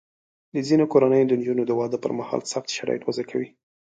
د 0.53 0.55
ځینو 0.67 0.85
کورنیو 0.91 1.29
د 1.29 1.33
نجونو 1.39 1.63
د 1.67 1.71
واده 1.79 1.97
پر 2.03 2.11
مهال 2.19 2.41
سخت 2.53 2.69
شرایط 2.77 3.01
وضع 3.05 3.23
کوي. 3.31 3.49